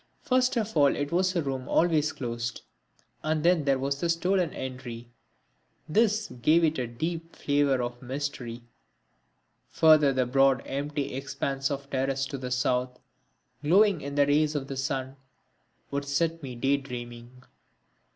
First 0.23 0.57
of 0.57 0.75
all 0.75 0.95
it 0.95 1.11
was 1.11 1.35
a 1.35 1.43
room 1.43 1.69
always 1.69 2.11
closed, 2.11 2.61
and 3.21 3.43
then 3.43 3.65
there 3.65 3.77
was 3.77 3.99
the 3.99 4.09
stolen 4.09 4.51
entry, 4.51 5.11
this 5.87 6.25
gave 6.41 6.63
it 6.63 6.79
a 6.79 6.87
deep 6.87 7.35
flavour 7.35 7.83
of 7.83 8.01
mystery; 8.01 8.63
further 9.69 10.11
the 10.11 10.25
broad 10.25 10.63
empty 10.65 11.13
expanse 11.13 11.69
of 11.69 11.87
terrace 11.91 12.25
to 12.25 12.39
the 12.39 12.49
south, 12.49 12.97
glowing 13.61 14.01
in 14.01 14.15
the 14.15 14.25
rays 14.25 14.55
of 14.55 14.65
the 14.69 14.75
sun 14.75 15.17
would 15.91 16.05
set 16.05 16.41
me 16.41 16.55
day 16.55 16.77
dreaming. 16.77 17.43